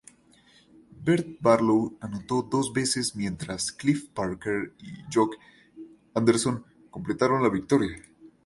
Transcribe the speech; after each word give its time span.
Bert 1.05 1.27
Barlow 1.43 1.95
anotó 2.01 2.41
dos 2.41 2.73
veces 2.73 3.15
mientras 3.15 3.71
Cliff 3.71 4.09
Parker 4.09 4.73
y 4.79 4.95
Jock 5.13 5.35
Anderson 6.15 6.65
completaron 6.89 7.43
la 7.43 7.49
victoria. 7.49 8.01